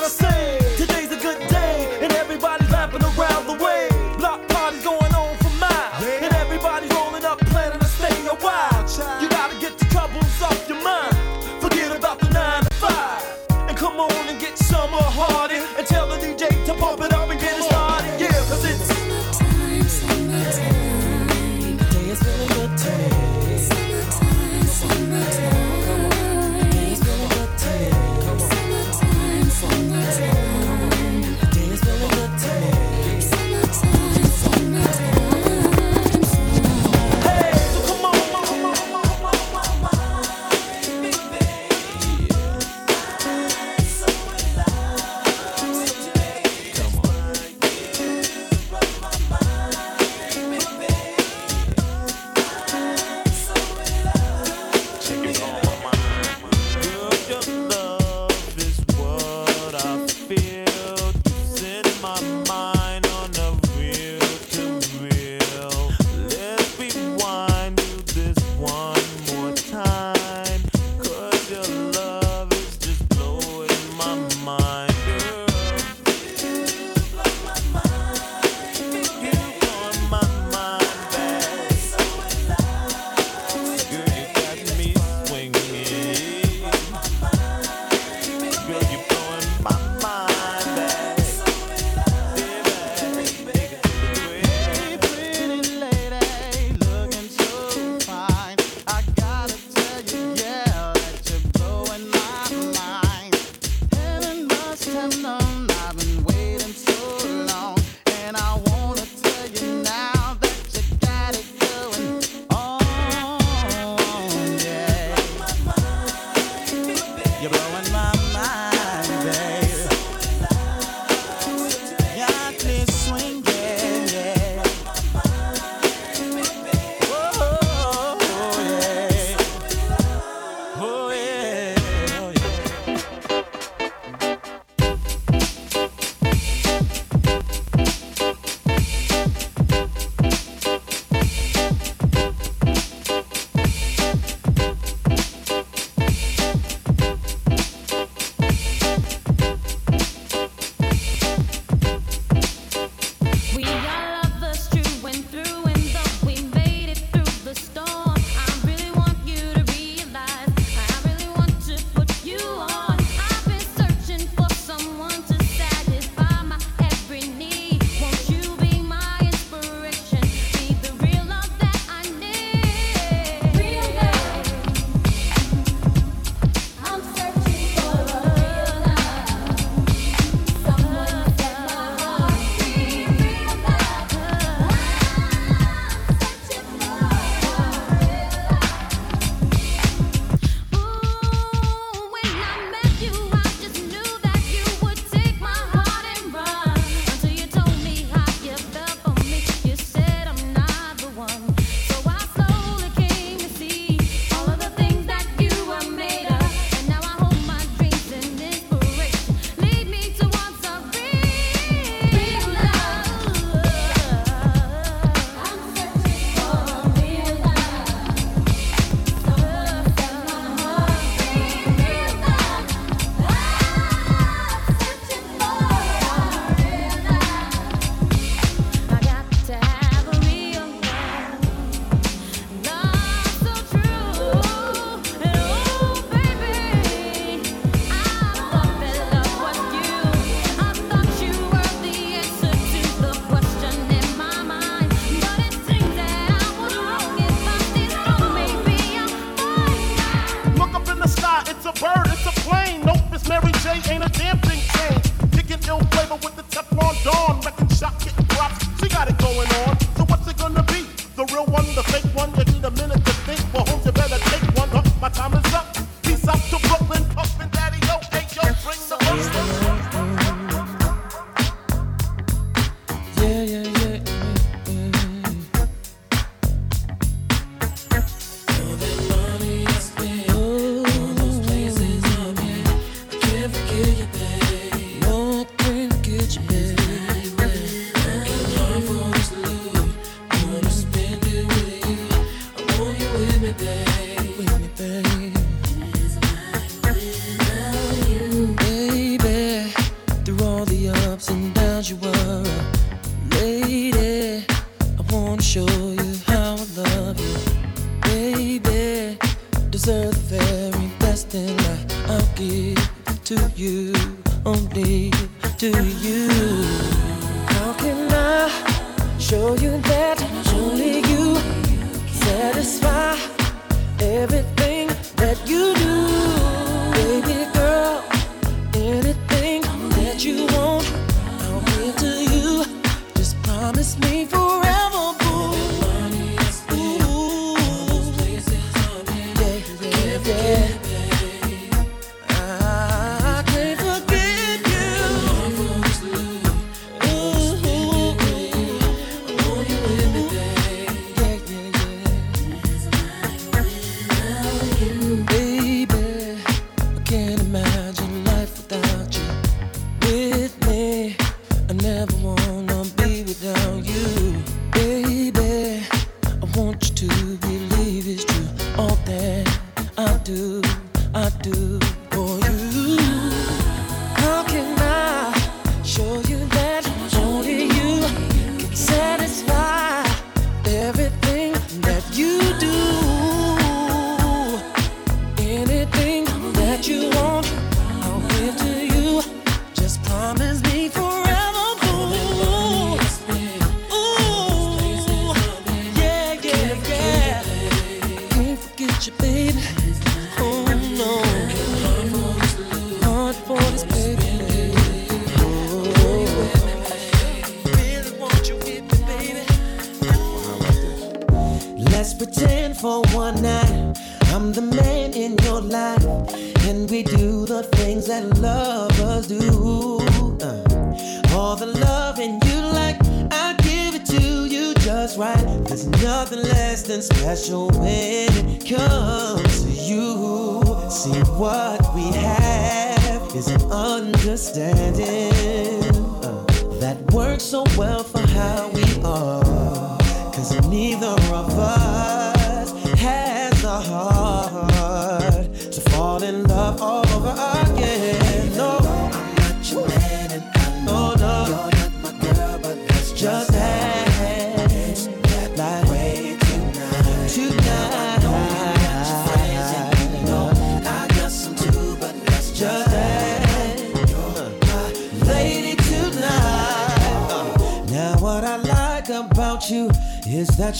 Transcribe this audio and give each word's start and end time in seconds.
Gotta 0.00 0.10
say, 0.10 0.57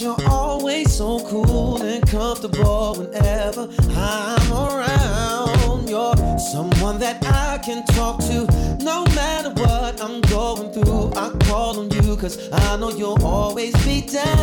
you're 0.00 0.28
always 0.28 0.92
so 0.92 1.18
cool 1.28 1.82
and 1.82 2.06
comfortable 2.08 2.94
whenever 2.94 3.68
I'm 3.96 4.52
around. 4.52 5.88
You're 5.88 6.14
someone 6.38 6.98
that 7.00 7.24
I 7.24 7.58
can 7.58 7.84
talk 7.86 8.20
to 8.20 8.46
no 8.82 9.04
matter 9.14 9.50
what 9.60 10.00
I'm 10.00 10.20
going 10.22 10.72
through. 10.72 11.12
I 11.16 11.30
call 11.46 11.80
on 11.80 11.90
you 11.90 12.14
because 12.14 12.50
I 12.52 12.76
know 12.76 12.90
you'll 12.90 13.24
always 13.24 13.74
be 13.84 14.02
down. 14.02 14.37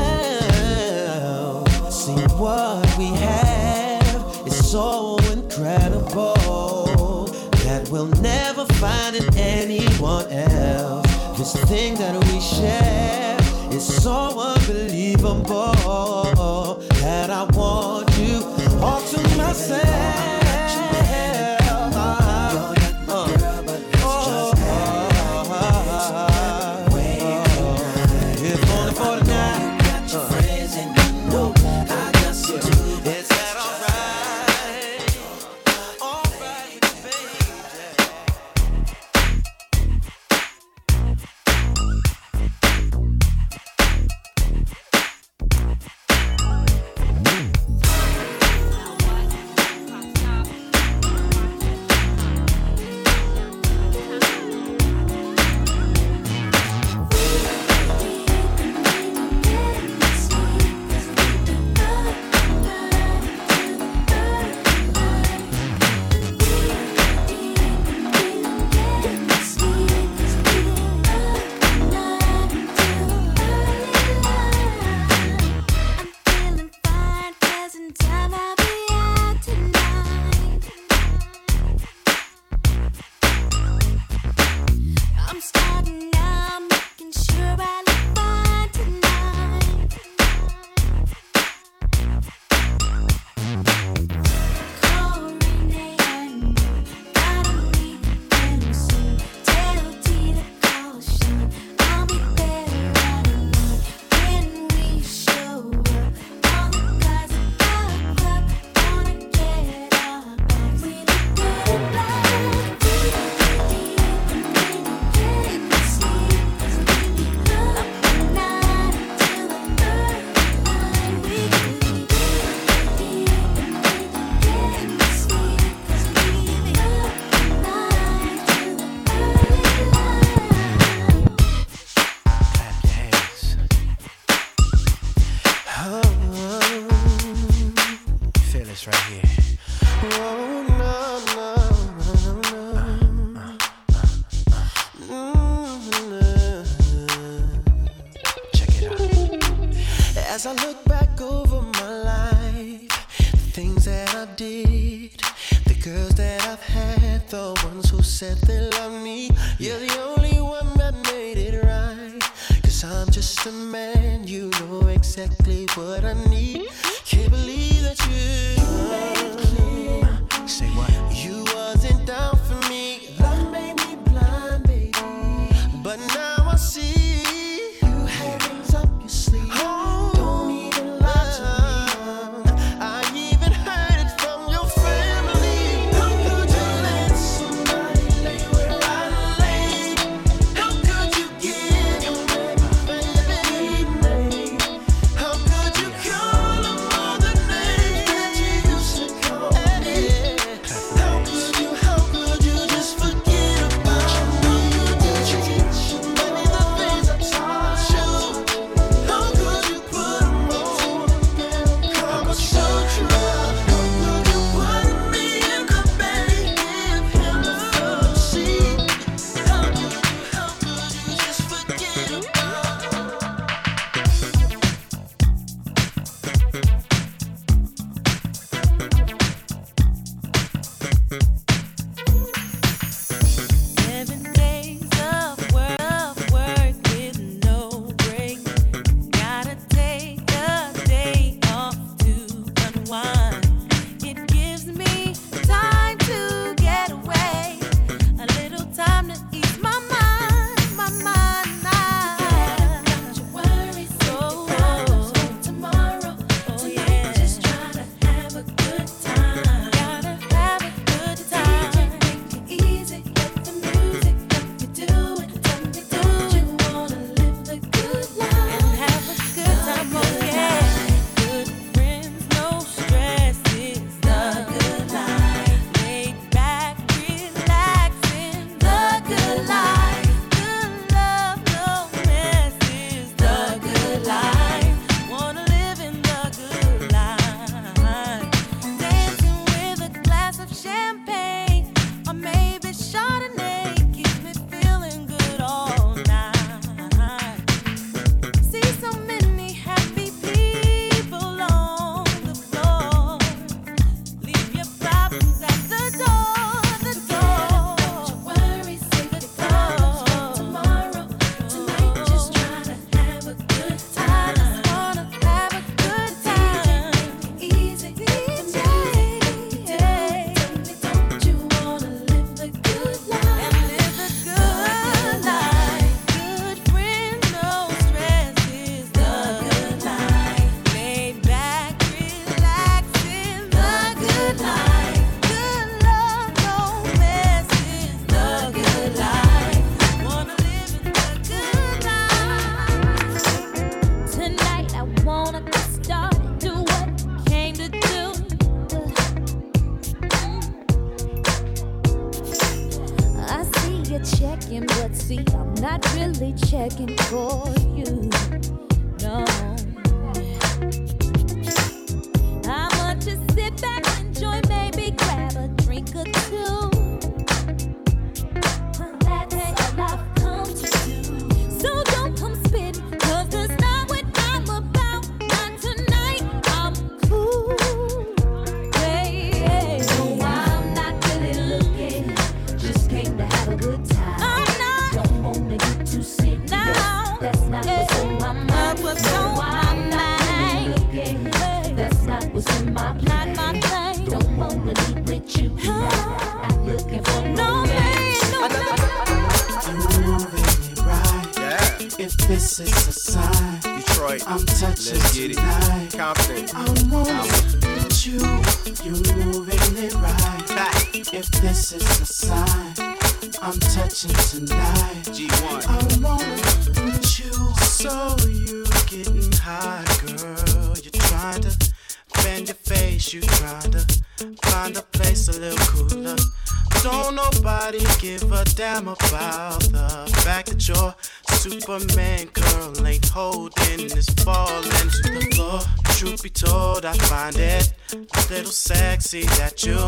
Give 428.06 428.32
a 428.32 428.44
damn 428.56 428.88
about 428.88 429.62
the 429.62 430.20
fact 430.24 430.50
that 430.50 430.68
you're 430.68 430.94
Superman 431.38 432.28
girl 432.34 432.86
ain't 432.86 433.10
holding 433.10 433.88
this 433.88 434.10
ball 434.24 434.48
to 434.48 435.10
the 435.10 435.28
floor. 435.34 435.60
Truth 435.96 436.22
be 436.22 436.30
told, 436.30 436.86
I 436.86 436.94
find 436.94 437.36
it 437.36 437.74
a 437.94 438.20
little 438.30 438.52
sexy 438.52 439.24
that 439.40 439.66
you 439.66 439.80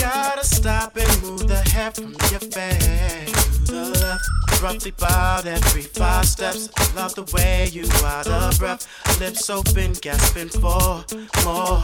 gotta 0.00 0.44
stop 0.44 0.96
and 0.96 1.22
move 1.22 1.46
the 1.46 1.62
hair 1.70 1.92
from 1.92 2.16
your 2.32 2.40
face 2.40 3.66
to 3.66 3.72
the 3.72 4.00
left. 4.00 4.62
Roughly 4.62 4.92
about 4.96 5.46
every 5.46 5.82
five 5.82 6.26
steps. 6.26 6.68
Love 6.96 7.14
the 7.14 7.24
way 7.34 7.68
you 7.70 7.84
out 8.04 8.26
of 8.26 8.58
breath, 8.58 8.84
lips 9.20 9.48
open, 9.48 9.92
gasping 10.02 10.48
for 10.48 11.04
more. 11.44 11.82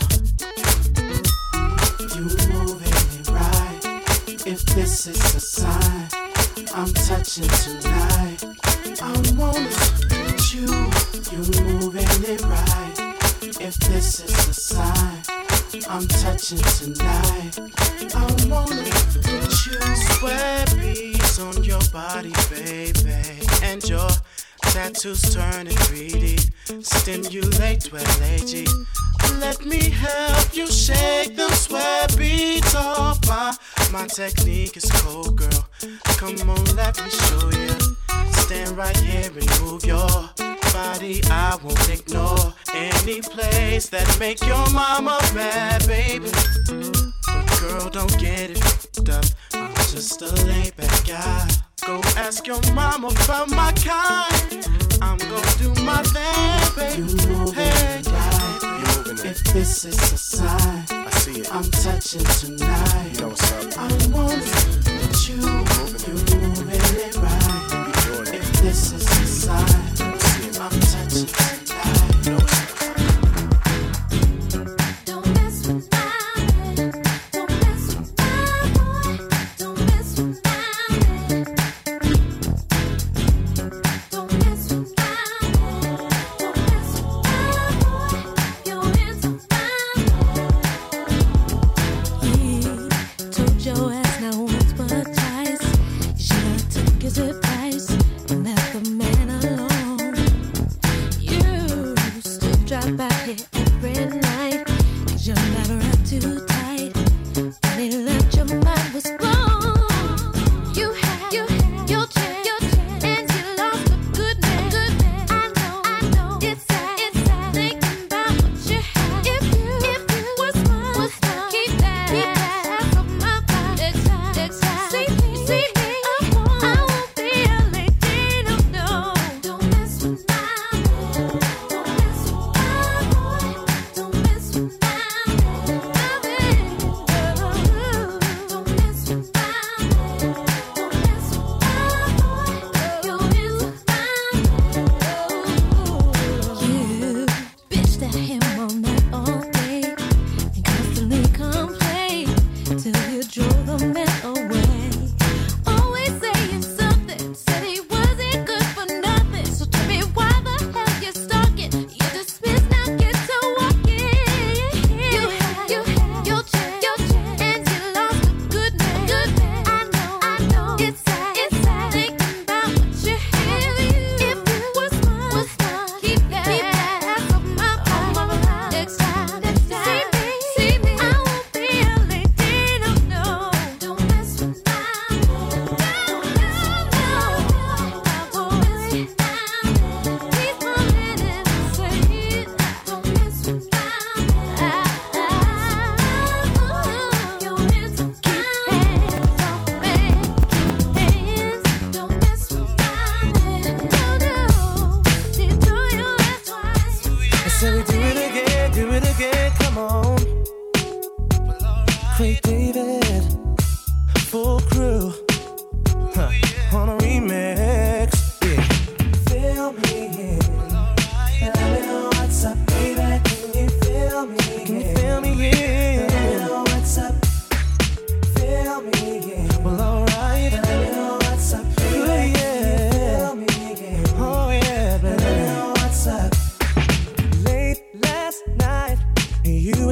You 2.16 2.26
right. 2.74 2.79
If 4.52 4.64
this 4.74 5.06
is 5.06 5.34
a 5.36 5.38
sign, 5.38 6.08
I'm 6.74 6.92
touching 6.92 7.46
tonight. 7.62 8.42
I 9.00 9.12
with 9.12 10.52
you. 10.52 10.66
you're 11.30 11.62
moving 11.62 12.02
it 12.24 12.42
right. 12.42 13.16
If 13.60 13.76
this 13.76 14.18
is 14.18 14.48
a 14.48 14.52
sign, 14.52 15.22
I'm 15.88 16.04
touching 16.08 16.58
tonight. 16.58 17.60
I 18.12 18.26
wanna 18.48 18.82
with 18.82 19.66
you. 19.66 19.80
Sweat 20.18 20.76
beats 20.80 21.38
on 21.38 21.62
your 21.62 21.80
body, 21.92 22.32
baby, 22.50 23.46
and 23.62 23.88
your 23.88 24.10
tattoos 24.72 25.20
turning 25.34 25.76
3D. 25.76 26.50
Stimulate 26.84 27.80
12AG. 27.80 28.68
Let 29.40 29.64
me 29.66 29.90
help 29.90 30.54
you 30.54 30.66
shake 30.70 31.36
them 31.36 31.50
sweat 31.50 32.16
beats 32.16 32.74
off. 32.74 33.18
My 33.26 33.56
my 33.92 34.06
technique 34.06 34.76
is 34.76 34.90
cold, 35.02 35.36
girl. 35.36 35.68
Come 36.18 36.50
on, 36.50 36.64
let 36.76 37.02
me 37.02 37.10
show 37.10 37.50
you. 37.50 37.76
Stand 38.32 38.76
right 38.76 38.96
here 38.98 39.30
and 39.34 39.60
move 39.60 39.84
your 39.84 40.08
body. 40.72 41.20
I 41.30 41.58
won't 41.62 41.88
ignore 41.88 42.54
any 42.72 43.20
place 43.22 43.88
that 43.88 44.08
make 44.20 44.40
your 44.46 44.70
mama 44.70 45.18
mad, 45.34 45.86
baby. 45.86 46.30
But 47.26 47.60
girl, 47.60 47.90
don't 47.90 48.18
get 48.18 48.50
it 48.50 48.58
fucked 48.58 49.08
up. 49.08 49.69
Just 49.90 50.22
a 50.22 50.32
laid 50.46 50.76
back 50.76 51.04
guy. 51.04 51.48
Go 51.84 52.00
ask 52.16 52.46
your 52.46 52.60
mama 52.74 53.08
about 53.08 53.50
my 53.50 53.72
kind. 53.72 54.64
I'm 55.02 55.18
gonna 55.18 55.58
do 55.58 55.74
my 55.82 56.00
thing, 56.04 56.76
baby. 56.76 57.02
You 57.02 57.28
move 57.28 57.54
hey, 57.56 58.00
If 59.28 59.42
this 59.52 59.84
is 59.84 59.96
a 60.12 60.16
sign, 60.16 60.84
I 60.90 61.10
see 61.10 61.40
it. 61.40 61.52
I'm 61.52 61.68
touching 61.72 62.22
tonight. 62.22 63.10
You 63.14 63.20
know 63.22 63.28
what's 63.30 63.52
up? 63.52 63.78
I 63.78 63.88
want 64.14 64.38
with 64.38 65.28
you. 65.28 65.40
You 65.42 65.89
never 106.20 106.49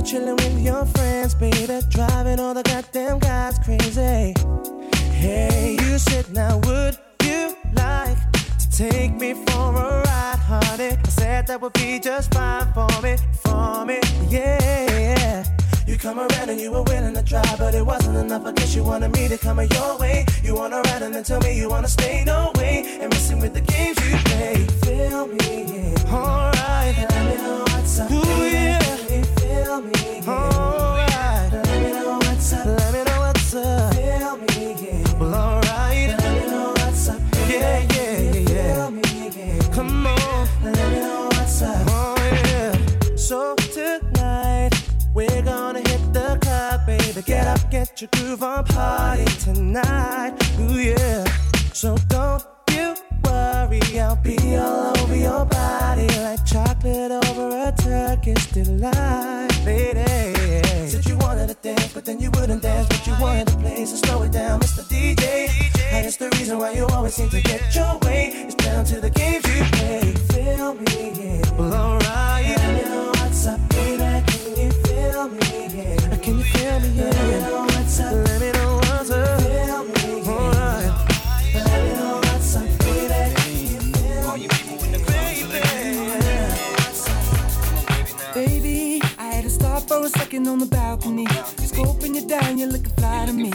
chilling 0.09 0.37
with 0.37 0.59
your 0.61 0.87
friends, 0.87 1.35
baby, 1.35 1.81
driving 1.91 2.41
all 2.41 2.55
the 2.55 2.63
goddamn 2.63 3.19
guys 3.19 3.59
crazy. 3.59 4.33
Hey, 5.13 5.77
you 5.83 5.99
said, 5.99 6.33
now 6.33 6.57
would 6.65 6.97
you 7.23 7.55
like 7.75 8.17
to 8.33 8.71
take 8.71 9.13
me 9.17 9.35
for 9.35 9.77
a 9.77 10.03
ride, 10.07 10.39
honey? 10.39 10.97
I 10.97 11.09
said 11.11 11.47
that 11.49 11.61
would 11.61 11.75
be 11.75 12.01
just 12.01 12.33
fine 12.33 12.73
for 12.73 12.89
me, 13.03 13.17
for 13.45 13.85
me, 13.85 14.01
yeah. 14.31 15.45
You 15.87 15.99
come 15.99 16.19
around 16.19 16.49
and 16.49 16.59
you 16.59 16.73
were 16.73 16.85
willing 16.85 17.13
to 17.13 17.23
try, 17.23 17.45
but 17.59 17.75
it 17.75 17.85
wasn't 17.85 18.17
enough. 18.17 18.47
I 18.47 18.53
guess 18.53 18.75
you 18.75 18.85
wanted 18.85 19.13
me 19.13 19.29
to 19.29 19.37
come 19.37 19.61
your 19.61 19.99
way. 19.99 20.25
You 20.43 20.55
wanna 20.55 20.81
ride 20.87 21.03
and 21.03 21.15
then 21.15 21.25
tell 21.25 21.41
me 21.41 21.55
you 21.59 21.69
wanna 21.69 21.89
stay, 21.89 22.25
no 22.25 22.51
way. 22.57 22.99
And 23.03 23.13
messing 23.13 23.41
with 23.41 23.53
the 23.53 23.61
games 23.61 23.99
you 24.09 24.17
play. 24.25 24.55
Feel 24.85 25.27
me, 25.27 25.93
yeah. 25.93 26.15
Alright. 26.15 26.97
Let 26.97 27.25
me 27.27 27.43
know 27.43 27.65
what's 27.69 28.01
up. 28.01 28.11
Ooh, 28.11 28.47
yeah. 28.47 28.78
Alright. 29.69 31.53
Let 31.53 31.83
me 31.83 31.93
know 31.93 32.17
what's 32.17 32.53
up. 32.55 32.67
Let 32.67 32.93
me 32.95 33.05
know 33.05 33.21
what's 33.21 33.55
up. 33.55 33.93
Tell 33.93 34.37
me. 34.39 35.05
Well, 35.21 35.35
alright. 35.35 36.09
Let 36.09 36.33
me 36.33 36.51
know 36.51 36.71
what's 36.71 37.09
up. 37.11 37.21
Yeah, 37.47 37.87
yeah, 37.93 38.21
yeah. 38.33 38.75
Tell 38.75 38.91
me. 38.91 39.03
Come 39.73 40.07
on. 40.07 40.49
Let 40.65 40.75
me 40.91 41.01
know 41.01 41.29
what's 41.33 41.61
up. 41.61 41.87
Oh, 41.91 42.17
yeah. 42.47 43.17
So 43.17 43.55
tonight, 43.57 44.71
we're 45.13 45.43
gonna 45.43 45.81
hit 45.81 46.15
the 46.15 46.39
club, 46.41 46.87
baby. 46.87 47.21
Get 47.21 47.47
up, 47.47 47.71
get 47.71 48.01
your 48.01 48.09
groove 48.17 48.43
on, 48.43 48.65
party 48.65 49.27
tonight. 49.39 50.33
Ooh, 50.61 50.79
yeah. 50.81 51.25
So 51.75 51.99
don't 52.09 52.43
worry, 53.29 54.01
I'll 54.01 54.17
be 54.17 54.57
all 54.57 54.97
over 54.99 55.17
your 55.17 55.45
body 55.45 56.09
like 56.27 56.45
chocolate 56.45 57.13
over 57.13 57.49
a 57.69 57.73
Turkish 57.77 58.47
delight, 58.47 59.53
lady. 59.65 60.89
Said 60.89 61.07
you 61.07 61.17
wanted 61.19 61.49
to 61.49 61.55
dance, 61.55 61.93
but 61.93 62.05
then 62.05 62.19
you 62.21 62.31
wouldn't 62.33 62.63
dance, 62.63 62.89
but 62.89 63.07
you 63.07 63.15
wanted 63.21 63.47
to 63.49 63.57
play, 63.59 63.85
so 63.85 63.97
slow 63.97 64.23
it 64.23 64.33
down, 64.33 64.61
Mr. 64.61 64.83
DJ. 64.93 65.49
And 65.93 66.07
it's 66.07 66.17
the 66.17 66.31
reason 66.31 66.59
why 66.59 66.73
you 66.73 66.87
always 66.87 67.15
seem 67.15 67.29
to 67.31 67.43
get 67.43 67.75
your 67.75 67.99
way. 68.03 68.31
It's 68.47 68.55
down 68.55 68.85
to 68.87 69.01
the 69.01 69.11
games 69.11 69.45
you 69.55 69.65
play. 69.77 70.13
Feel 70.33 70.75
me, 70.75 70.97
yeah. 71.21 71.51
Well, 71.59 71.75
alright. 71.75 72.57
Know 72.85 73.13
what's 73.17 73.47
up, 73.47 73.61
baby. 73.71 74.09
Can 74.31 74.43
you 74.63 74.71
feel 74.87 75.29
me, 75.29 75.49
yeah? 75.77 76.17
Can 76.23 76.39
you 76.39 76.45
feel 76.45 76.81
me, 76.81 76.89
yeah? 76.97 77.49
Know 77.49 77.65
what's 77.65 78.01
up. 78.01 78.28
A 90.09 90.19
second 90.19 90.47
on 90.49 90.59
the 90.59 90.67
balcony. 90.67 91.27
Scoping 91.71 92.15
you 92.15 92.27
down, 92.27 92.59
you're 92.59 92.69
looking 92.69 92.95
fly 92.95 93.27
to 93.27 93.33
me. 93.33 93.53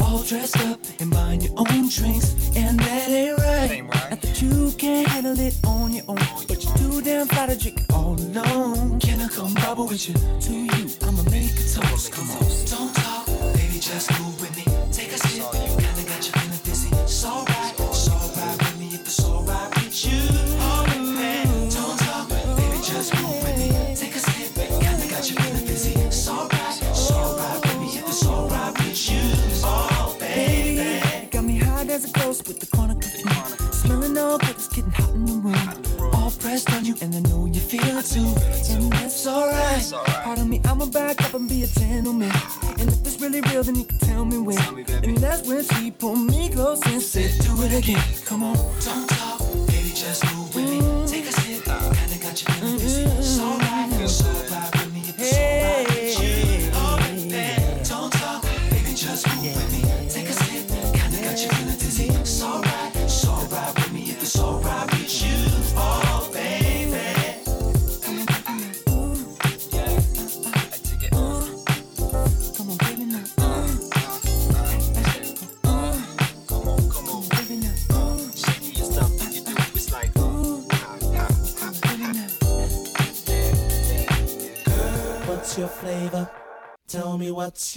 All 0.00 0.22
dressed 0.22 0.58
up 0.60 0.78
and 1.00 1.10
buying 1.10 1.40
your 1.40 1.52
own 1.56 1.88
drinks, 1.88 2.34
and 2.56 2.78
that 2.80 3.08
ain't 3.08 3.38
right. 3.38 3.84
Not 4.10 4.20
that 4.20 4.42
you 4.42 4.72
can't 4.76 5.08
handle 5.08 5.38
it 5.38 5.54
on 5.64 5.92
your 5.92 6.04
own, 6.08 6.18
but 6.48 6.62
you're 6.62 6.76
too 6.76 7.02
damn 7.02 7.26
fly 7.26 7.46
to 7.46 7.56
drink 7.56 7.82
all 7.92 8.14
alone. 8.14 9.00
Can 9.00 9.20
I 9.20 9.28
come 9.28 9.54
bubble 9.54 9.86
with 9.86 10.08
you? 10.08 10.14
To 10.14 10.52
you, 10.52 10.84
I'ma 11.06 11.22
make 11.30 11.56
a 11.62 11.66
toast. 11.74 12.12
Come 12.12 12.30
on, 12.30 12.44
don't 12.72 12.94
talk, 12.94 13.26
baby, 13.54 13.78
just 13.80 14.10
move 14.18 14.40
with 14.40 14.54
me. 14.56 14.64
Take 14.92 15.12
a 15.12 15.18
sip, 15.18 15.50
kinda 15.52 16.02
got 16.10 16.26
you 16.26 16.32
feeling 16.36 16.62
dizzy. 16.64 16.90
It's 16.92 17.24
alright, 17.24 17.74
it's 17.78 18.08
alright 18.08 18.58
with 18.58 18.78
me 18.80 18.88
if 18.96 19.00
it's 19.00 19.24
alright 19.24 19.70
with 19.76 20.04
you. 20.04 20.20
Oh, 20.60 20.84
don't 21.70 21.98
talk, 21.98 22.28
baby, 22.28 22.78
just 22.82 23.14
move 23.14 23.45
as 31.96 32.04
a 32.04 32.12
ghost 32.20 32.46
with 32.46 32.60
the 32.60 32.66
corner 32.76 32.94
perfume. 32.94 33.72
Smelling 33.72 34.18
all 34.18 34.36
good, 34.38 34.50
it's 34.50 34.68
getting 34.68 34.90
hot 34.90 35.14
in 35.14 35.24
the 35.24 35.32
room. 35.32 36.12
All 36.12 36.30
pressed 36.30 36.70
on 36.74 36.84
you, 36.84 36.94
and 37.00 37.14
I 37.14 37.20
know 37.20 37.46
you 37.46 37.60
feel 37.60 37.96
it 38.00 38.04
too. 38.04 38.28
And 38.72 38.92
that's 38.92 39.26
alright. 39.26 39.82
Pardon 40.22 40.46
me, 40.50 40.60
I'ma 40.66 40.86
back 40.86 41.22
up 41.24 41.32
and 41.32 41.48
be 41.48 41.62
a 41.62 41.66
gentleman. 41.66 42.32
And 42.78 42.88
if 42.92 43.00
it's 43.06 43.18
really 43.18 43.40
real, 43.48 43.62
then 43.62 43.76
you 43.76 43.84
can 43.84 43.98
tell 43.98 44.26
me 44.26 44.36
when. 44.36 44.84
And 45.04 45.16
that's 45.16 45.48
when 45.48 45.64
she 45.64 45.90
pulled 45.90 46.20
me 46.20 46.50
close 46.50 46.84
and 46.86 47.00
said, 47.00 47.32
Do 47.42 47.62
it 47.62 47.72
again. 47.72 48.04
Come 48.26 48.42
on, 48.42 48.56
don't 48.84 49.08
talk, 49.08 49.40
baby, 49.66 49.92
just 49.94 50.22
move 50.34 50.54
with 50.54 50.68
me. 50.68 50.80
Take 51.06 51.26
a 51.30 51.32
sip, 51.32 51.64
kinda 51.64 52.18
got 52.20 52.36
you 52.42 52.46
feeling 52.54 52.78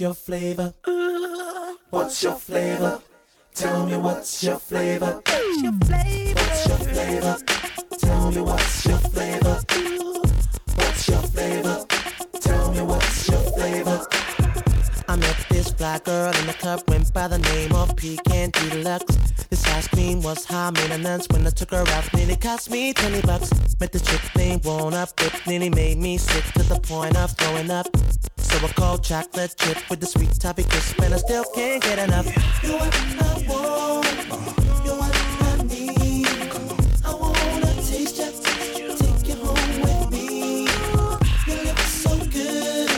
your 0.00 0.14
flavor? 0.14 0.74
What's 1.90 2.22
your 2.22 2.34
flavor? 2.34 3.02
Tell 3.54 3.84
me 3.84 3.98
what's 3.98 4.42
your 4.42 4.58
flavor? 4.58 5.20
What's 5.26 5.62
your 5.62 5.72
flavor? 5.72 6.40
What's 6.40 6.66
your 6.68 6.78
flavor? 6.78 7.36
Tell 7.98 8.30
me 8.30 8.40
what's 8.40 8.86
your 8.86 8.98
flavor? 8.98 9.60
What's 10.76 11.08
your 11.08 11.20
flavor? 11.20 11.86
Tell 12.40 12.72
me 12.72 12.80
what's 12.80 13.28
your 13.28 13.40
flavor? 13.52 14.06
I 15.06 15.16
met 15.16 15.36
this 15.50 15.70
fly 15.72 15.98
girl 15.98 16.32
in 16.34 16.46
the 16.46 16.54
club, 16.54 16.82
went 16.88 17.12
by 17.12 17.28
the 17.28 17.38
name 17.38 17.72
of 17.74 17.94
Pecan 17.96 18.52
Deluxe. 18.52 19.18
This 19.50 19.66
ice 19.66 19.88
cream 19.88 20.22
was 20.22 20.46
high 20.46 20.70
maintenance 20.70 21.26
when 21.28 21.46
I 21.46 21.50
took 21.50 21.72
her 21.72 21.84
out, 21.86 22.14
nearly 22.14 22.36
cost 22.36 22.70
me 22.70 22.94
20 22.94 23.20
bucks. 23.22 23.50
Met 23.78 23.92
the 23.92 24.00
chick 24.00 24.22
named 24.34 24.64
One 24.64 24.94
Up, 24.94 25.10
it 25.20 25.46
nearly 25.46 25.68
made 25.68 25.98
me 25.98 26.16
sick 26.16 26.44
to 26.54 26.62
the 26.62 26.80
point 26.80 27.18
of 27.18 27.32
throwing 27.32 27.70
up. 27.70 27.86
So 28.50 28.66
I 28.66 28.68
called 28.72 29.04
chocolate 29.04 29.54
chip 29.56 29.78
with 29.88 30.00
the 30.00 30.06
sweet 30.06 30.32
toffee 30.40 30.64
crisp, 30.64 31.00
and 31.00 31.14
I 31.14 31.18
still 31.18 31.44
can't 31.54 31.80
get 31.82 32.00
enough. 32.00 32.26
You 32.64 32.72
what 32.72 32.92
I 33.22 33.46
want, 33.48 34.06
you 34.84 34.92
what 34.98 35.14
I 35.42 35.62
need. 35.62 36.26
I 37.04 37.14
wanna 37.14 37.74
taste 37.86 38.18
you, 38.18 38.96
take 38.96 39.28
you 39.28 39.36
home 39.36 39.80
with 39.82 40.10
me. 40.10 40.64
Your 41.46 41.64
lips 41.64 41.92
so 42.02 42.18
good, 42.18 42.90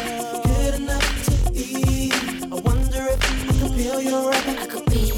good 0.42 0.74
enough 0.80 1.24
to 1.26 1.34
eat. 1.52 2.14
I 2.44 2.54
wonder 2.68 3.02
if 3.12 3.20
I 3.22 3.52
can 3.52 3.68
feel 3.76 4.00
your 4.00 4.30
rubber. 4.30 4.56
I 4.58 4.66
could 4.66 4.86
be 4.86 5.12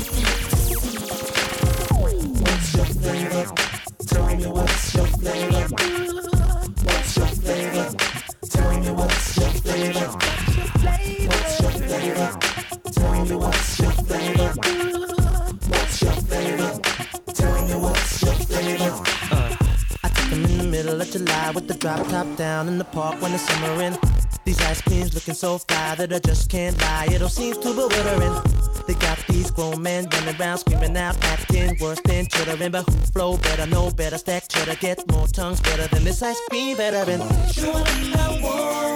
What's 2.42 2.74
your 2.74 2.86
flavor? 2.86 3.54
Tell 4.08 4.36
me 4.36 4.46
what's 4.48 4.94
your 4.96 5.06
flavor? 5.06 6.13
Me 8.84 8.90
what's 8.90 9.36
your 9.36 9.50
flavor? 9.50 10.08
What's 10.08 11.60
your 11.60 11.70
flavor? 11.70 12.38
Tell 12.92 13.24
me 13.24 13.34
what's 13.36 13.78
your 13.80 13.90
flavor? 13.92 14.48
What's 15.68 16.02
your 16.02 16.12
flavor? 16.12 16.80
Tell 17.32 17.66
me 17.66 17.74
what's 17.74 18.22
your 18.22 18.34
flavor? 18.34 19.02
Uh, 19.32 19.56
I 20.04 20.08
took 20.08 20.30
them 20.30 20.44
in 20.44 20.58
the 20.58 20.64
middle 20.64 21.00
of 21.00 21.10
July 21.10 21.50
with 21.52 21.68
the 21.68 21.74
drop 21.74 22.06
top 22.08 22.36
down 22.36 22.68
in 22.68 22.78
the 22.78 22.84
park 22.84 23.20
when 23.22 23.32
the 23.32 23.38
summer 23.38 23.82
in. 23.82 23.96
These 24.44 24.60
ice 24.62 24.82
creams 24.82 25.14
looking 25.14 25.34
so 25.34 25.58
fly 25.58 25.94
that 25.94 26.12
I 26.12 26.18
just 26.18 26.50
can't 26.50 26.78
lie. 26.80 27.08
It 27.10 27.22
all 27.22 27.28
seems 27.28 27.56
too 27.58 27.74
bewildering. 27.74 28.53
They 28.86 28.94
got 28.94 29.18
these 29.28 29.50
grown 29.50 29.80
men 29.80 30.08
running 30.12 30.38
around 30.38 30.58
screaming 30.58 30.96
out, 30.96 31.16
acting 31.24 31.76
worse 31.80 32.00
than 32.04 32.26
chittering. 32.26 32.70
But 32.70 32.88
who 32.88 32.92
flow 33.12 33.36
better, 33.38 33.66
know 33.66 33.90
better, 33.90 34.18
stack 34.18 34.48
cheddar, 34.48 34.74
get 34.76 35.10
more 35.10 35.26
tongues 35.26 35.60
better 35.60 35.86
than 35.88 36.04
this 36.04 36.22
ice 36.22 36.40
cream 36.50 36.76
veteran. 36.76 37.20
You 37.54 37.72
what 37.72 37.88
I 37.88 38.93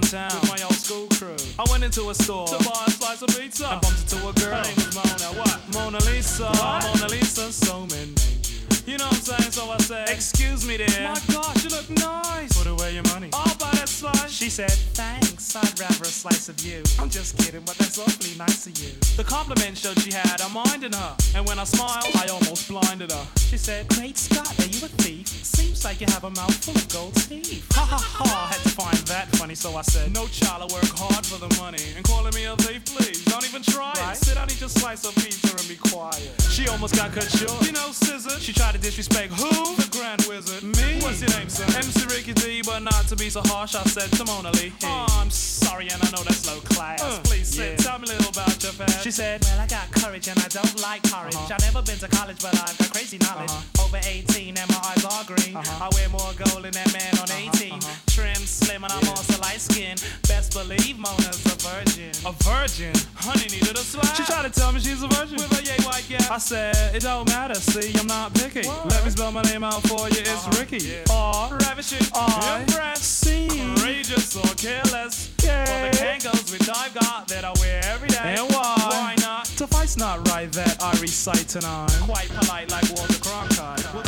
downtown 0.00 0.40
with 0.40 0.50
my 0.50 0.62
old 0.64 0.74
school 0.74 1.06
crew. 1.08 1.36
I 1.58 1.64
went 1.70 1.84
into 1.84 2.10
a 2.10 2.14
store 2.14 2.46
to 2.46 2.58
buy 2.64 2.84
a 2.86 2.90
slice 2.90 3.22
of 3.22 3.28
pizza 3.28 3.68
and 3.68 3.80
bumped 3.80 4.00
into 4.02 4.28
a 4.28 4.32
girl. 4.32 4.56
Her 4.56 4.62
name 4.62 4.76
was 4.76 4.94
Mona. 4.94 5.38
What? 5.38 5.60
Mona 5.74 5.98
Lisa. 6.04 6.50
Mona 6.82 7.08
Lisa. 7.08 7.52
So 7.52 7.86
many 7.86 8.06
names. 8.06 8.84
You 8.86 8.96
know 8.98 9.04
what 9.04 9.14
I'm 9.14 9.20
saying? 9.20 9.52
So 9.52 9.70
I 9.70 9.78
said, 9.78 10.08
Excuse 10.08 10.66
me, 10.66 10.76
dear. 10.76 10.86
My 11.02 11.20
gosh, 11.32 11.64
you 11.64 11.70
look 11.70 11.90
nice. 11.90 12.56
Put 12.56 12.66
away 12.66 12.94
your 12.94 13.02
money. 13.14 13.30
I'll 13.32 13.54
buy 13.56 13.70
that 13.72 13.88
slice. 13.88 14.30
She 14.30 14.48
said, 14.50 14.70
Thanks. 14.94 15.56
I'd 15.56 15.80
rather 15.80 16.02
a 16.02 16.06
slice 16.06 16.48
of 16.48 16.60
you. 16.60 16.82
I'm 16.98 17.10
just 17.10 17.36
kidding, 17.38 17.62
but 17.64 17.76
that's 17.76 17.98
awfully 17.98 18.36
nice 18.38 18.66
of 18.66 18.78
you. 18.78 18.92
The 19.16 19.24
compliment 19.24 19.76
showed 19.76 19.98
she 20.00 20.12
had 20.12 20.40
a 20.40 20.48
mind 20.50 20.84
in 20.84 20.92
her. 20.92 21.16
And 21.34 21.46
when 21.46 21.58
I 21.58 21.64
smiled, 21.64 22.07
Scott, 24.28 24.58
are 24.60 24.68
you 24.68 24.84
a 24.84 24.88
thief? 25.02 25.26
Seems 25.28 25.84
like 25.84 26.00
you 26.00 26.06
have 26.10 26.24
a 26.24 26.30
mouth 26.30 26.54
full 26.64 26.74
of 26.76 26.88
gold 26.88 27.14
teeth. 27.14 27.64
Ha 27.74 27.84
ha 27.84 27.98
ha, 27.98 28.48
I 28.48 28.52
had 28.52 28.62
to 28.62 28.70
find 28.70 28.98
that 29.08 29.28
funny, 29.36 29.54
so 29.54 29.76
I 29.76 29.82
said, 29.82 30.12
No 30.12 30.26
child, 30.26 30.70
I 30.70 30.74
work 30.74 30.90
hard 30.96 31.24
for 31.24 31.38
the 31.38 31.50
money. 31.60 31.82
And 31.96 32.04
calling 32.04 32.34
me 32.34 32.44
a 32.44 32.56
thief, 32.56 32.84
please, 32.84 33.24
don't 33.24 33.46
even 33.48 33.62
try 33.62 33.92
it. 33.92 34.16
Sit 34.16 34.34
down, 34.34 34.50
eat 34.50 34.60
your 34.60 34.68
slice 34.68 35.04
of 35.04 35.14
pizza 35.16 35.54
and 35.56 35.68
be 35.68 35.76
quiet. 35.76 36.30
She 36.50 36.68
almost 36.68 36.94
got 36.96 37.12
cut 37.12 37.30
short. 37.30 37.64
You 37.66 37.72
know, 37.72 37.90
scissor. 37.92 38.38
She 38.40 38.52
tried 38.52 38.72
to 38.74 38.80
disrespect 38.80 39.32
who? 39.32 39.50
The 39.76 39.88
Grand 39.92 40.22
Wizard. 40.28 40.62
Me? 40.62 41.00
What's 41.02 41.20
your 41.20 41.30
name, 41.38 41.48
sir? 41.48 41.64
MC 41.76 42.06
Ricky 42.06 42.32
D, 42.34 42.62
but 42.64 42.80
not 42.80 43.06
to 43.08 43.16
be 43.16 43.30
so 43.30 43.40
harsh, 43.44 43.74
I 43.74 43.82
said 43.84 44.10
to 44.18 44.24
Mona 44.24 44.50
Lee. 44.52 44.72
Oh, 44.84 45.06
I'm 45.20 45.30
sorry, 45.30 45.88
and 45.88 46.02
I 46.02 46.10
know 46.10 46.22
that's 46.24 46.46
low 46.46 46.60
class. 46.60 47.00
Uh, 47.02 47.20
please 47.24 47.48
sit, 47.48 47.78
tell 47.78 47.98
me 47.98 48.06
a 48.08 48.12
little 48.12 48.30
about 48.30 48.62
your 48.62 48.72
past. 48.72 49.02
She 49.04 49.10
said, 49.10 49.42
Well, 49.44 49.60
I 49.60 49.66
got 49.66 49.90
courage 49.90 50.28
and 50.28 50.38
I 50.38 50.48
don't 50.48 50.80
like 50.82 51.02
courage. 51.10 51.34
Uh-huh. 51.34 51.54
I've 51.54 51.60
never 51.60 51.82
been 51.82 51.98
to 51.98 52.08
college, 52.08 52.40
but 52.42 52.54
I've 52.54 52.76
got 52.78 52.92
crazy 52.92 53.18
knowledge. 53.18 53.50
Uh-huh. 53.50 53.84
Over 53.84 54.00
18 54.18 54.58
and 54.58 54.68
my 54.70 54.80
eyes 54.84 55.04
are 55.04 55.24
green. 55.24 55.56
Uh-huh. 55.56 55.86
I 55.86 55.88
wear 55.94 56.08
more 56.08 56.32
gold 56.34 56.64
than 56.64 56.72
that 56.72 56.92
man 56.92 57.14
on 57.22 57.30
uh-huh, 57.30 57.54
18. 57.54 57.72
Uh-huh. 57.72 57.94
Trim, 58.06 58.42
slim, 58.42 58.82
and 58.84 58.92
I'm 58.92 59.08
also 59.08 59.40
light 59.40 59.60
skinned. 59.60 60.02
Best 60.26 60.52
believe 60.52 60.98
Mona's 60.98 61.38
a 61.46 61.56
virgin. 61.62 62.10
A 62.26 62.32
virgin? 62.42 62.94
Honey 63.14 63.46
needed 63.46 63.76
a 63.76 63.84
slap. 63.84 64.16
She 64.16 64.24
tried 64.24 64.50
to 64.50 64.50
tell 64.50 64.72
me 64.72 64.80
she's 64.80 65.02
a 65.02 65.08
virgin. 65.08 65.38
With 65.38 65.54
a 65.54 65.62
yay 65.62 65.78
white 65.86 66.06
gap. 66.08 66.30
I 66.30 66.38
said, 66.38 66.94
It 66.94 67.02
don't 67.02 67.28
matter, 67.28 67.54
see, 67.54 67.96
I'm 67.98 68.06
not 68.06 68.34
picky. 68.34 68.66
Let 68.66 69.04
me 69.04 69.10
spell 69.10 69.30
my 69.30 69.42
name 69.42 69.62
out 69.62 69.82
for 69.86 70.08
you, 70.08 70.22
it's 70.26 70.58
Ricky. 70.58 70.98
R, 71.10 71.56
ravishing, 71.62 72.06
I, 72.14 72.60
impress, 72.60 73.02
C, 73.02 73.48
courageous 73.76 74.36
or 74.36 74.54
careless. 74.54 75.30
Yeah. 75.44 75.64
For 75.64 75.96
the 75.96 76.04
Kangols 76.04 76.52
which 76.52 76.68
I've 76.68 76.92
got 76.94 77.28
that 77.28 77.44
I 77.44 77.52
wear 77.60 77.80
every 77.84 78.08
day. 78.08 78.34
And 78.36 78.50
why? 78.50 78.74
Why 78.90 79.14
not? 79.20 79.46
Suffice 79.46 79.96
not 79.96 80.26
right 80.28 80.50
that 80.52 80.82
I 80.82 80.90
recite 81.00 81.48
tonight. 81.48 81.90
Quite 82.02 82.28
polite 82.28 82.70
like 82.70 82.84
Walter 82.94 83.14
Cronkite. 83.14 84.07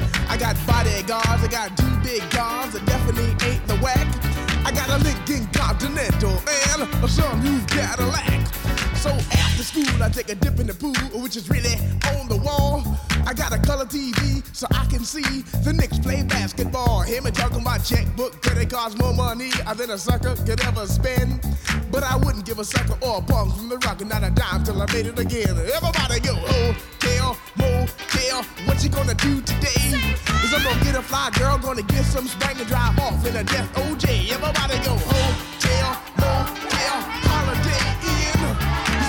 I 0.41 0.53
got 0.55 0.65
bodyguards, 0.65 1.43
I 1.43 1.47
got 1.51 1.77
two 1.77 1.97
big 2.01 2.27
guns 2.31 2.73
that 2.73 2.83
definitely 2.87 3.29
ain't 3.47 3.61
the 3.67 3.75
whack. 3.77 4.07
I 4.65 4.71
got 4.71 4.89
a 4.89 4.97
Lincoln 5.03 5.45
Continental 5.53 6.33
and 6.33 7.07
some 7.07 7.43
new 7.43 7.63
Cadillac. 7.67 8.47
So 8.97 9.11
after 9.37 9.61
school, 9.61 10.01
I 10.01 10.09
take 10.09 10.29
a 10.29 10.35
dip 10.35 10.59
in 10.59 10.65
the 10.65 10.73
pool, 10.73 10.95
which 11.21 11.37
is 11.37 11.47
really 11.47 11.75
on 12.17 12.27
the 12.27 12.37
wall. 12.37 12.81
I 13.27 13.35
got 13.35 13.53
a 13.53 13.59
color 13.59 13.85
TV 13.85 14.41
so 14.51 14.65
I 14.71 14.85
can 14.85 15.05
see 15.05 15.43
the 15.61 15.73
Knicks 15.73 15.99
play 15.99 16.23
basketball. 16.23 17.01
Him 17.01 17.27
and 17.27 17.35
talking 17.35 17.61
about 17.61 17.85
checkbook, 17.85 18.41
credit 18.41 18.71
cards, 18.71 18.97
more 18.97 19.13
money 19.13 19.51
than 19.77 19.91
a 19.91 19.97
sucker 19.97 20.35
could 20.37 20.61
ever 20.61 20.87
spend. 20.87 21.39
But 21.91 22.01
I 22.01 22.15
wouldn't 22.15 22.47
give 22.47 22.57
a 22.57 22.65
sucker 22.65 22.97
or 23.05 23.19
a 23.19 23.21
punk 23.21 23.55
from 23.57 23.69
the 23.69 23.77
rock 23.85 24.01
and 24.01 24.09
not 24.09 24.23
a 24.23 24.31
dime 24.31 24.63
till 24.63 24.81
I 24.81 24.91
made 24.91 25.05
it 25.05 25.19
again. 25.19 25.49
Everybody 25.49 26.19
go, 26.19 26.33
fly 31.11 31.29
girl 31.31 31.57
gonna 31.57 31.81
get 31.81 32.05
some 32.05 32.25
spank 32.25 32.57
and 32.57 32.67
drive 32.69 32.97
off 32.99 33.25
in 33.27 33.35
a 33.35 33.43
death 33.43 33.69
OJ. 33.83 34.31
Everybody 34.31 34.77
go 34.87 34.95
hotel, 35.11 35.89
hotel, 36.23 36.95
holiday 37.27 37.85
inn. 38.15 38.43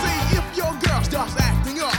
See 0.02 0.20
if 0.38 0.46
your 0.58 0.74
girl 0.82 1.00
starts 1.04 1.36
acting 1.38 1.78
up, 1.78 1.94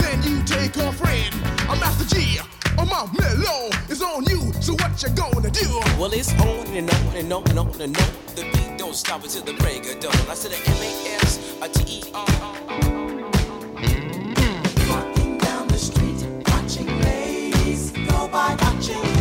then 0.00 0.20
you 0.24 0.42
take 0.42 0.74
her 0.74 0.90
friend. 0.90 1.32
A 1.70 1.76
Master 1.76 2.04
G. 2.12 2.40
or 2.78 2.86
my 2.86 3.06
mellow 3.16 3.70
is 3.88 4.02
on 4.02 4.24
you, 4.24 4.40
so 4.60 4.72
what 4.72 5.00
you 5.00 5.10
gonna 5.10 5.50
do? 5.50 5.68
Well, 6.00 6.12
it's 6.12 6.32
on 6.40 6.66
and 6.78 6.90
on 6.90 7.16
and 7.16 7.32
on 7.32 7.48
and 7.50 7.58
on 7.60 7.80
and 7.80 7.96
on. 7.96 8.10
The 8.34 8.42
beat 8.52 8.76
don't 8.76 8.96
stop 8.96 9.22
until 9.22 9.42
the 9.42 9.54
break 9.62 9.86
of 9.86 10.00
dawn. 10.00 10.18
I 10.28 10.34
said 10.34 10.50
a 10.50 10.58
M 10.68 10.82
A 10.82 10.90
S 11.22 11.32
a 11.62 11.68
T 11.68 11.78
E 11.98 12.02
R. 12.12 12.26
Walking 14.90 15.38
down 15.38 15.68
the 15.68 15.78
street, 15.78 16.20
watching 16.50 16.90
ladies 17.02 17.92
go 17.92 18.26
by, 18.26 18.56
watching. 18.60 19.13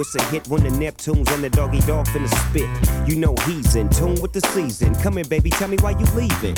it's 0.00 0.14
a 0.14 0.22
hit 0.24 0.46
when 0.48 0.62
the 0.62 0.70
Neptunes 0.70 1.30
and 1.32 1.42
the 1.42 1.50
Doggy 1.50 1.80
Dogg 1.80 2.06
finna 2.06 2.28
spit. 2.48 3.08
You 3.08 3.16
know 3.16 3.34
he's 3.46 3.74
in 3.74 3.88
tune 3.88 4.20
with 4.20 4.32
the 4.32 4.40
season. 4.40 4.94
Come 4.96 5.18
in, 5.18 5.26
baby, 5.28 5.50
tell 5.50 5.68
me 5.68 5.76
why 5.80 5.90
you 5.90 6.04
leaving. 6.14 6.54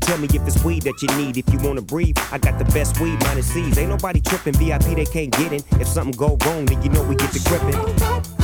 Tell 0.00 0.18
me 0.18 0.28
if 0.32 0.46
it's 0.46 0.62
weed 0.64 0.82
that 0.82 1.02
you 1.02 1.08
need. 1.16 1.36
If 1.36 1.52
you 1.52 1.58
wanna 1.60 1.82
breathe, 1.82 2.16
I 2.30 2.38
got 2.38 2.58
the 2.58 2.64
best 2.66 3.00
weed, 3.00 3.18
minus 3.24 3.52
C's. 3.52 3.76
Ain't 3.76 3.90
nobody 3.90 4.20
tripping. 4.20 4.54
VIP 4.54 4.96
they 4.96 5.04
can't 5.04 5.32
get 5.32 5.52
in. 5.52 5.62
If 5.80 5.88
something 5.88 6.16
go 6.16 6.36
wrong, 6.46 6.64
then 6.66 6.82
you 6.82 6.90
know 6.90 7.02
we 7.02 7.16
get 7.16 7.32
to 7.32 7.40
gripping. 7.40 8.37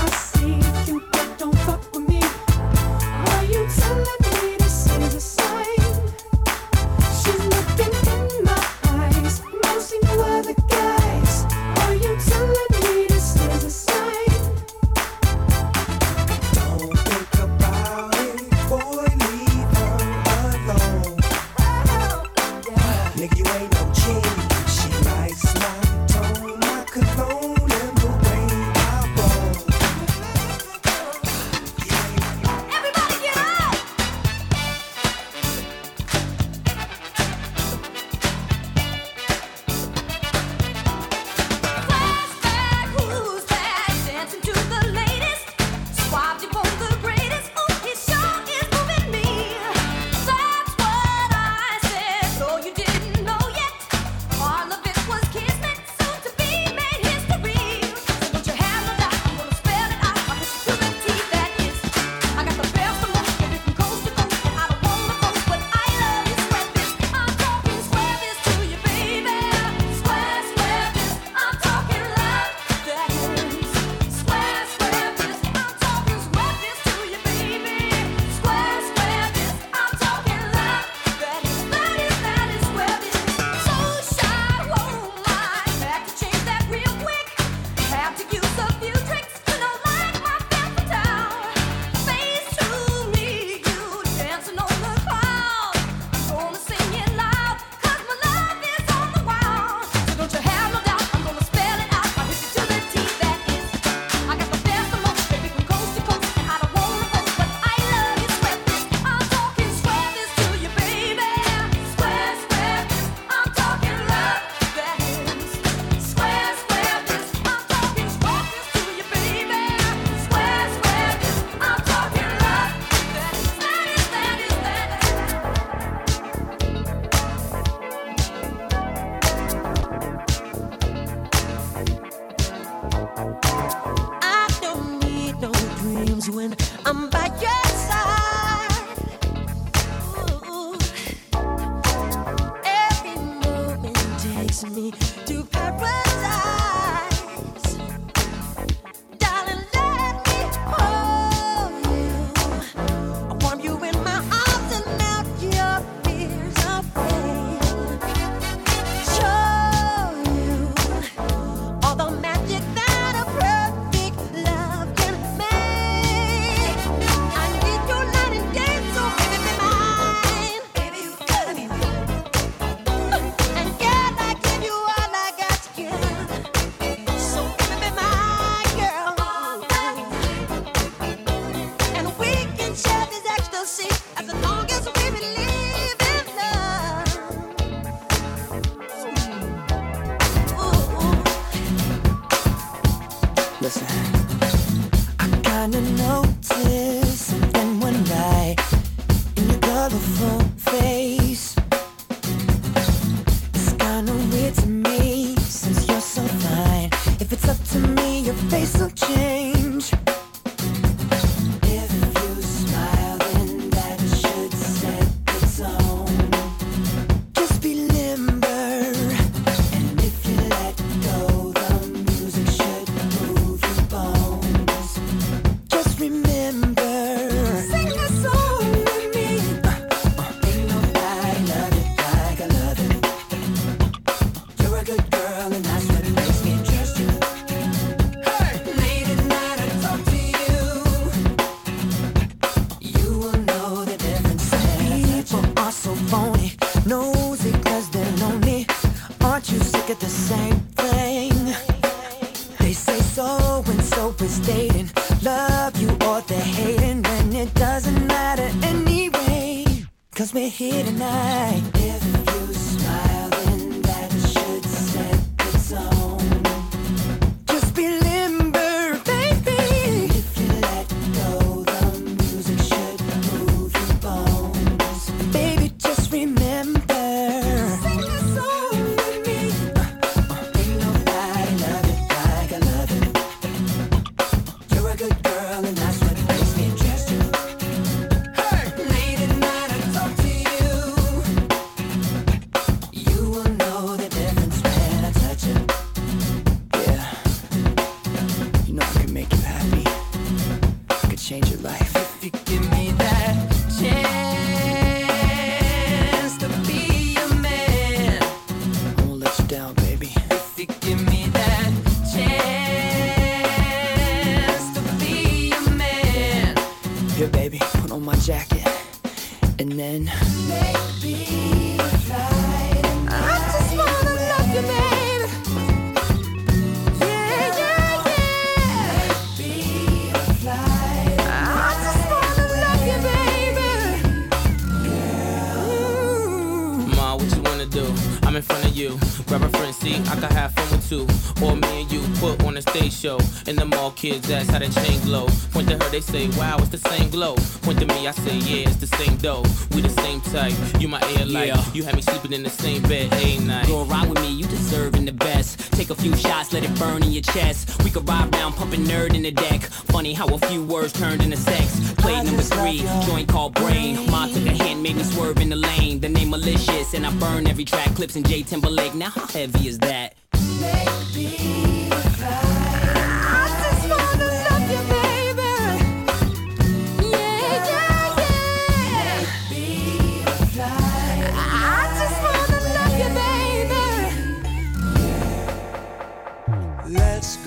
kids 344.05 344.31
ask 344.31 344.51
how 344.51 344.59
the 344.59 344.69
chain 344.69 345.01
glow. 345.01 345.27
Point 345.51 345.67
to 345.71 345.79
her, 345.83 345.91
they 345.91 346.03
say, 346.03 346.29
wow, 346.37 346.59
it's 346.59 346.69
the 346.69 346.83
same 346.91 347.09
glow. 347.09 347.37
Point 347.63 347.79
to 347.79 347.87
me, 347.87 348.07
I 348.07 348.11
say, 348.11 348.37
yeah, 348.37 348.69
it's 348.69 348.77
the 348.77 348.87
same 348.99 349.17
dough. 349.17 349.43
We 349.71 349.81
the 349.81 349.89
same 349.89 350.21
type. 350.21 350.53
You 350.79 350.89
my 350.89 351.01
air 351.17 351.25
light. 351.25 351.47
Yeah. 351.47 351.65
You 351.73 351.85
had 351.85 351.97
me 351.97 352.03
sleeping 352.03 352.35
in 352.35 352.43
the 352.43 352.51
same 352.51 352.83
bed 352.83 353.11
a 353.15 353.39
night. 353.39 353.67
Go 353.67 353.85
ride 353.85 354.11
with 354.11 354.21
me, 354.21 354.31
you 354.31 354.47
deserving 354.47 355.07
the 355.07 355.13
best. 355.13 355.73
Take 355.73 355.89
a 355.89 355.95
few 355.95 356.15
shots, 356.17 356.53
let 356.53 356.65
it 356.65 356.79
burn 356.79 357.03
in 357.03 357.13
your 357.13 357.23
chest. 357.23 357.83
We 357.83 357.89
could 357.89 358.07
ride 358.07 358.35
round, 358.35 358.57
pumping 358.57 358.83
N.E.R.D 358.83 359.17
in 359.17 359.23
the 359.23 359.31
deck. 359.31 359.63
Funny 359.95 360.13
how 360.13 360.27
a 360.27 360.39
few 360.49 360.63
words 360.67 360.93
turned 360.93 361.23
into 361.23 361.39
sex. 361.39 361.95
Play 361.95 362.23
number 362.23 362.43
three, 362.43 362.81
joint 363.07 363.29
called 363.29 363.55
brain. 363.55 364.11
Ma 364.11 364.27
took 364.27 364.45
a 364.45 364.55
hand, 364.63 364.83
made 364.83 364.97
me 364.97 365.03
swerve 365.03 365.39
in 365.39 365.49
the 365.49 365.57
lane. 365.57 366.01
The 366.01 366.11
name 366.11 366.29
malicious, 366.29 366.93
and 366.93 367.07
I 367.07 367.13
burn 367.17 367.47
every 367.47 367.65
track. 367.65 367.95
Clipse 367.95 368.17
in 368.17 368.25
J 368.25 368.43
Timberlake. 368.43 368.95
Now 368.95 369.11
how 369.11 369.27
heavy 369.29 369.67
is 369.67 369.79
that? 369.79 370.15
Maybe. 370.61 371.84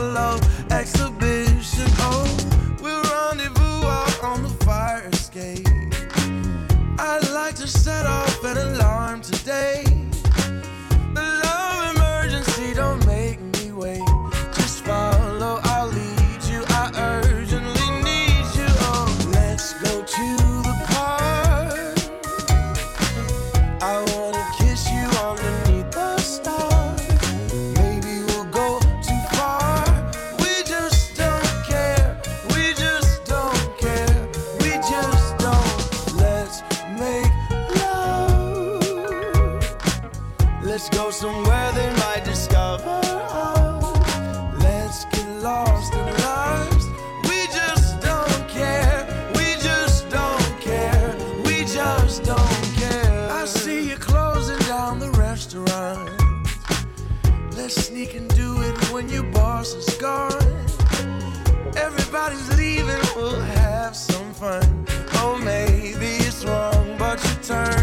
love 0.00 0.40
exhibition. 0.70 1.86
Oh, 1.98 2.26
we 2.82 2.90
rendezvous 2.90 3.86
out 3.86 4.24
on 4.24 4.42
the 4.42 4.50
fire 4.64 5.08
escape. 5.12 5.66
I'd 6.98 7.28
like 7.30 7.54
to 7.56 7.66
set 7.66 8.06
off 8.06 8.44
an 8.44 8.58
alarm 8.58 9.20
today. 9.22 9.91
turn. 67.42 67.81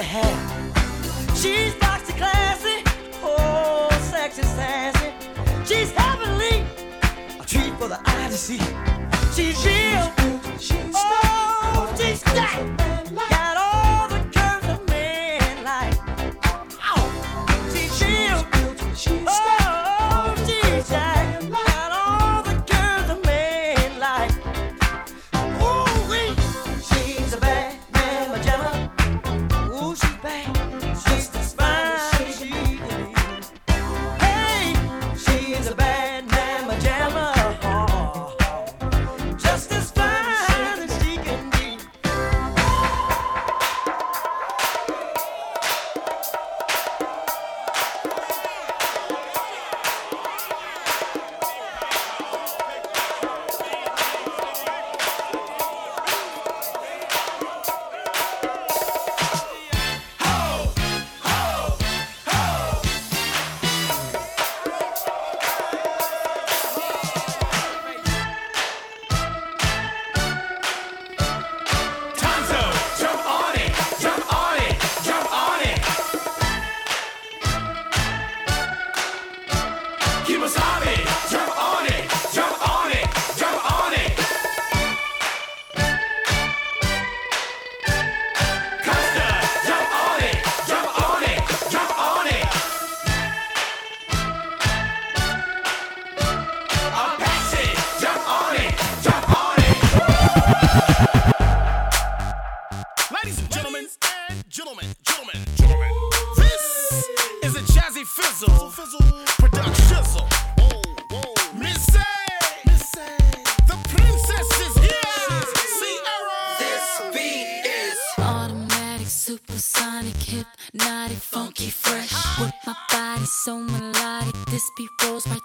Lovely 0.00 0.08
hair. 0.08 1.34
She's 1.34 1.74
boxy 1.74 2.16
classy, 2.16 2.82
oh, 3.22 3.88
sexy 4.10 4.42
sassy. 4.42 5.12
She's 5.64 5.92
heavenly, 5.92 6.64
a 7.38 7.44
treat 7.44 7.74
for 7.78 7.88
the 7.88 8.00
eye 8.04 8.28
to 8.28 8.36
see. 8.36 8.60
She's 9.34 9.64
real, 9.64 10.12
oh, 10.18 10.89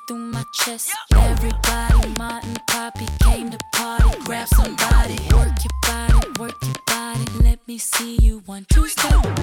through 0.08 0.18
my 0.18 0.44
chest. 0.54 0.92
Everybody, 1.16 2.10
Martin, 2.18 2.58
Poppy 2.68 3.08
came 3.24 3.50
to 3.50 3.58
party. 3.74 4.10
Grab 4.24 4.48
somebody, 4.48 5.18
work 5.34 5.54
your 5.64 5.80
body, 5.82 6.40
work 6.40 6.56
your 6.64 6.76
body. 6.88 7.26
Let 7.42 7.68
me 7.68 7.78
see 7.78 8.18
you 8.22 8.42
one, 8.46 8.66
two, 8.70 8.88
step. 8.88 9.35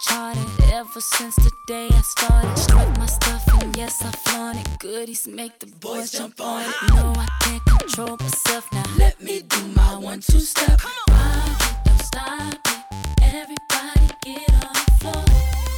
Charted. 0.00 0.46
Ever 0.72 1.00
since 1.00 1.36
the 1.36 1.50
day 1.66 1.88
I 1.90 2.00
started, 2.02 2.56
strut 2.56 2.98
my 2.98 3.06
stuff 3.06 3.44
and 3.62 3.76
yes 3.76 4.04
I 4.04 4.10
flaunt 4.10 4.58
it. 4.58 4.78
Goodies 4.78 5.26
make 5.26 5.58
the 5.58 5.66
boys 5.66 6.12
jump 6.12 6.40
on 6.40 6.62
it. 6.62 6.74
No, 6.94 7.12
I 7.16 7.26
can't 7.42 7.64
control 7.64 8.16
myself 8.20 8.70
now. 8.72 8.84
Let 8.96 9.20
me 9.22 9.42
do 9.42 9.66
my 9.74 9.96
one 9.98 10.20
two 10.20 10.40
step. 10.40 10.80
Rock 11.10 11.60
it, 11.60 11.76
don't 11.84 12.02
stop 12.02 12.54
it. 12.54 12.84
Everybody 13.22 14.06
get 14.24 14.50
on 14.64 14.74
the 14.74 14.92
floor. 15.00 15.24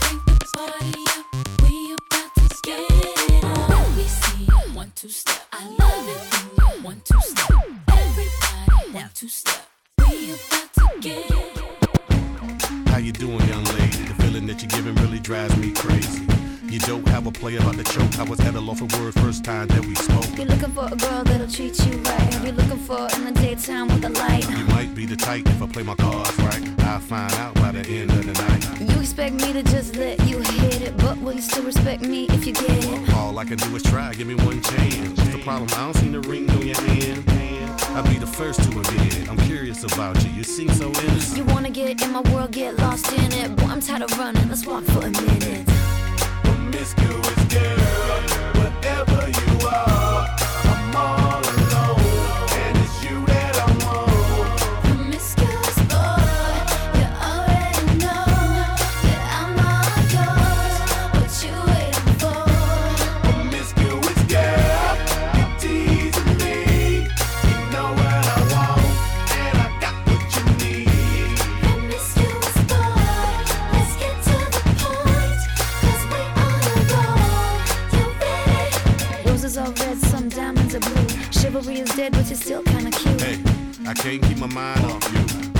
Bring 0.00 0.20
the 0.26 0.36
party 0.54 1.04
up. 1.16 1.26
We 1.62 1.94
about 1.94 2.34
to 2.36 2.60
get 2.62 2.80
it 2.90 3.44
on. 3.44 3.68
Let 3.70 3.96
me 3.96 4.04
see 4.04 4.44
one 4.74 4.92
two 4.94 5.08
step. 5.08 5.40
I 5.52 5.64
love 5.78 6.08
it 6.08 6.84
one 6.84 7.00
two 7.04 7.20
step. 7.20 7.50
Everybody 7.88 8.92
one 8.92 9.10
two 9.14 9.28
step. 9.28 9.66
We 9.98 10.32
about 10.32 10.74
to 10.74 11.00
get 11.00 11.30
it. 11.30 11.59
How 12.86 12.96
you 12.96 13.12
doing, 13.12 13.38
young 13.48 13.64
lady? 13.64 13.98
The 14.08 14.14
feeling 14.22 14.46
that 14.46 14.62
you're 14.62 14.70
giving 14.70 14.94
really 15.02 15.18
drives 15.18 15.54
me 15.58 15.72
crazy. 15.72 16.26
You 16.64 16.78
don't 16.80 17.06
have 17.08 17.26
a 17.26 17.32
play 17.32 17.56
about 17.56 17.76
the 17.76 17.84
choke. 17.84 18.18
I 18.18 18.22
was 18.22 18.40
at 18.40 18.54
a 18.54 18.60
loss 18.60 18.78
for 18.78 18.86
words 18.98 19.20
first 19.20 19.44
time 19.44 19.66
that 19.68 19.84
we 19.84 19.94
spoke. 19.94 20.24
You're 20.38 20.46
looking 20.46 20.70
for 20.70 20.86
a 20.86 20.96
girl 20.96 21.24
that'll 21.24 21.48
treat 21.48 21.78
you 21.84 21.98
right. 21.98 22.44
You're 22.44 22.54
looking 22.54 22.78
for 22.78 23.08
in 23.16 23.24
the 23.24 23.32
daytime 23.32 23.88
with 23.88 24.04
a 24.04 24.08
light. 24.08 24.48
You 24.48 24.64
might 24.66 24.94
be 24.94 25.04
the 25.04 25.16
type 25.16 25.46
if 25.46 25.60
I 25.60 25.66
play 25.66 25.82
my 25.82 25.94
cards 25.96 26.38
right. 26.38 26.80
I'll 26.80 27.00
find 27.00 27.32
out 27.34 27.54
by 27.56 27.72
the 27.72 27.86
end 27.86 28.10
of 28.10 28.24
the 28.24 28.32
night. 28.32 28.90
You 28.90 29.00
expect 29.00 29.34
me 29.34 29.52
to 29.52 29.62
just 29.62 29.96
let 29.96 30.26
you 30.26 30.38
hit 30.38 30.80
it, 30.80 30.96
but 30.96 31.18
will 31.18 31.34
you 31.34 31.42
still 31.42 31.64
respect 31.64 32.02
me 32.02 32.24
if 32.30 32.46
you 32.46 32.54
get 32.54 32.70
it? 32.70 33.14
All 33.14 33.38
I 33.38 33.44
can 33.44 33.58
do 33.58 33.76
is 33.76 33.82
try, 33.82 34.14
give 34.14 34.26
me 34.28 34.36
one 34.36 34.62
chance. 34.62 35.08
What's 35.18 35.30
the 35.30 35.42
problem? 35.42 35.68
I 35.72 35.92
don't 35.92 35.96
see 35.96 36.08
the 36.08 36.20
ring 36.20 36.48
on 36.50 36.66
your 36.66 36.80
hand. 36.80 37.39
I'll 37.94 38.04
be 38.04 38.18
the 38.18 38.26
first 38.26 38.62
to 38.62 38.68
admit 38.68 39.16
it. 39.18 39.28
I'm 39.28 39.36
curious 39.38 39.82
about 39.84 40.22
you. 40.24 40.30
You 40.30 40.44
seem 40.44 40.68
so 40.70 40.88
innocent. 40.88 41.36
You 41.36 41.44
wanna 41.52 41.70
get 41.70 42.00
in 42.02 42.12
my 42.12 42.20
world, 42.32 42.52
get 42.52 42.78
lost 42.78 43.12
in 43.12 43.32
it. 43.32 43.56
Boy, 43.56 43.66
I'm 43.66 43.80
tired 43.80 44.02
of 44.02 44.18
running. 44.18 44.48
Let's 44.48 44.64
walk 44.64 44.84
for 44.84 45.00
a 45.00 45.10
minute. 45.10 45.66
Promiscuous 46.44 47.44
girl, 47.54 48.22
whatever 48.60 49.20
you 49.28 49.68
are, 49.68 50.09
Chivalry 81.40 81.80
is 81.80 81.88
dead, 81.96 82.12
but 82.12 82.26
you're 82.26 82.36
still 82.36 82.62
kinda 82.64 82.90
cute. 82.90 83.18
Hey, 83.18 83.38
I 83.86 83.94
can't 83.94 84.22
keep 84.22 84.36
my 84.36 84.46
mind 84.46 84.84
off 84.84 85.02
you. 85.14 85.59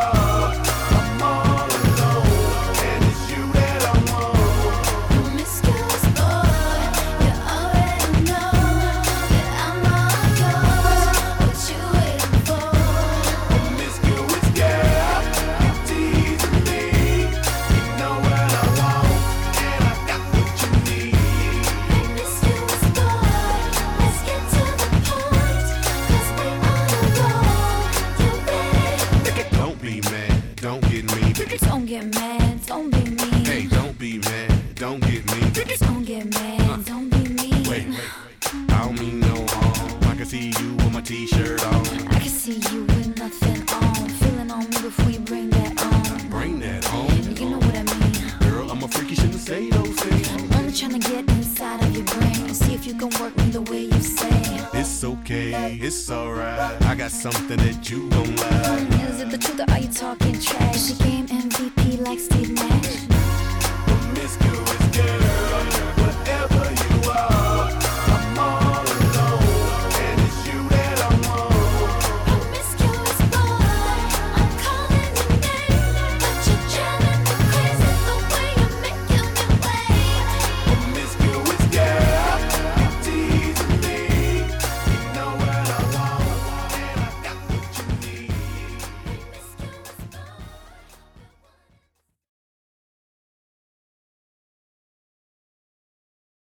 you 0.00 0.29
alright. 56.10 56.82
I 56.82 56.94
got 56.94 57.10
something 57.10 57.56
that 57.58 57.90
you 57.90 58.08
gon' 58.10 58.36
like. 58.36 59.10
Is 59.10 59.20
it 59.20 59.30
the 59.30 59.38
truth 59.38 59.60
or 59.60 59.70
are 59.70 59.78
you 59.78 59.88
talking 59.88 60.40
trash? 60.40 61.39